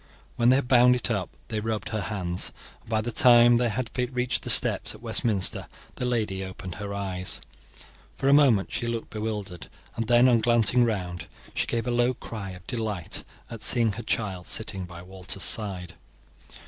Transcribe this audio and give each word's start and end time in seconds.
When 0.35 0.49
they 0.49 0.55
had 0.55 0.67
bound 0.67 0.95
it 0.95 1.11
up 1.11 1.29
they 1.49 1.59
rubbed 1.59 1.89
her 1.89 2.01
hands, 2.01 2.51
and 2.81 2.89
by 2.89 3.01
the 3.01 3.11
time 3.11 3.57
they 3.57 3.69
had 3.69 3.91
reached 3.95 4.41
the 4.41 4.49
steps 4.49 4.95
at 4.95 5.01
Westminster 5.03 5.67
the 5.97 6.05
lady 6.05 6.43
opened 6.43 6.73
her 6.81 6.91
eyes. 6.91 7.39
For 8.15 8.27
a 8.27 8.33
moment 8.33 8.71
she 8.71 8.87
looked 8.87 9.11
bewildered, 9.11 9.67
and 9.95 10.07
then, 10.07 10.27
on 10.27 10.39
glancing 10.41 10.85
round, 10.85 11.27
she 11.53 11.67
gave 11.67 11.85
a 11.85 11.91
low 11.91 12.15
cry 12.15 12.49
of 12.49 12.65
delight 12.65 13.23
at 13.51 13.61
seeing 13.61 13.91
her 13.91 14.01
child 14.01 14.47
sitting 14.47 14.85
by 14.85 15.03
Walter's 15.03 15.43
side. 15.43 15.93